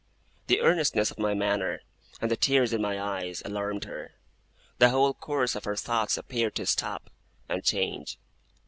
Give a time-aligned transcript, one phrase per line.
[0.47, 1.81] The earnestness of my manner,
[2.19, 4.13] and the tears in my eyes, alarmed her.
[4.79, 7.11] The whole course of her thoughts appeared to stop,
[7.47, 8.17] and change.